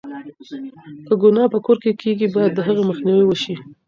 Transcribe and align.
که 1.07 1.13
گناه 1.23 1.47
په 1.53 1.59
کور 1.65 1.77
کې 1.83 1.91
کېږي، 2.01 2.27
بايد 2.33 2.51
د 2.55 2.59
هغې 2.67 2.83
مخنيوی 2.89 3.25
وشي. 3.27 3.55